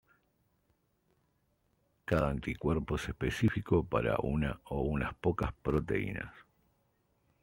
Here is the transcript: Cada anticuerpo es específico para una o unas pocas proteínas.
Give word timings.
Cada 2.05 2.27
anticuerpo 2.29 2.95
es 2.95 3.07
específico 3.07 3.83
para 3.83 4.17
una 4.23 4.59
o 4.63 4.81
unas 4.81 5.13
pocas 5.13 5.53
proteínas. 5.61 6.33